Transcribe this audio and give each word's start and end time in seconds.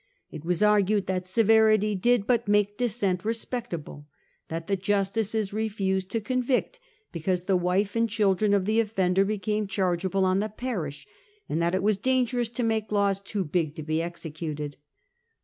It 0.31 0.43
was 0.43 0.63
argued 0.63 1.05
that 1.05 1.27
severity 1.27 1.93
did 1.93 2.25
but 2.25 2.47
make 2.47 2.75
Dissent 2.75 3.23
respect 3.23 3.71
able; 3.71 4.07
that 4.47 4.65
the 4.65 4.75
justices 4.75 5.53
refused 5.53 6.09
to 6.09 6.19
convict, 6.19 6.79
because 7.11 7.43
the 7.43 7.55
wife 7.55 7.95
and 7.95 8.09
children 8.09 8.55
of 8.55 8.65
the 8.65 8.79
offender 8.79 9.23
became 9.23 9.67
chargeable 9.67 10.25
on 10.25 10.39
the 10.39 10.49
parish; 10.49 11.05
and 11.47 11.61
that 11.61 11.75
it 11.75 11.83
was 11.83 11.99
dangerous 11.99 12.49
to 12.49 12.63
make 12.63 12.91
laws 12.91 13.19
too 13.19 13.45
big 13.45 13.75
to 13.75 13.83
be 13.83 14.01
executed. 14.01 14.75